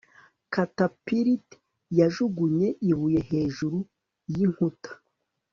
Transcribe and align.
catapult 0.53 1.47
yajugunye 1.99 2.67
ibuye 2.91 3.21
hejuru 3.29 3.77
yinkuta 4.33 4.91